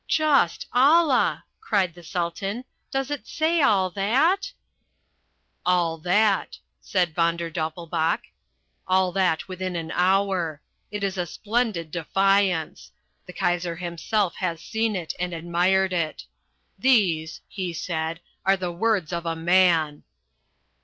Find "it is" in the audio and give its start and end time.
10.89-11.19